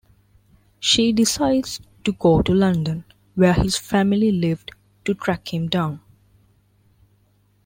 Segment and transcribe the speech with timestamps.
[0.79, 3.03] She decides to go to London,
[3.35, 4.71] where his family lived,
[5.05, 5.99] to track him down.